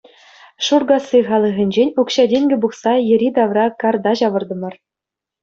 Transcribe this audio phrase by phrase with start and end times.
[0.67, 4.73] Шуркасси халӑхӗнчен укҫа-тенкӗ пухса йӗри-тавра карта ҫавӑртӑмӑр.